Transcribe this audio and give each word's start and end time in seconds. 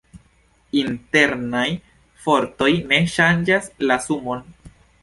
Internaj 0.79 1.67
fortoj 2.25 2.73
ne 2.91 3.03
ŝanĝas 3.19 3.71
la 3.89 4.05
sumon. 4.09 4.47